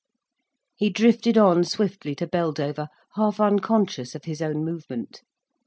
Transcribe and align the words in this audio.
He 0.75 0.89
drifted 0.89 1.37
on 1.37 1.63
swiftly 1.63 2.15
to 2.15 2.25
Beldover, 2.25 2.87
half 3.13 3.39
unconscious 3.39 4.15
of 4.15 4.23
his 4.23 4.41
own 4.41 4.65
movement. 4.65 5.21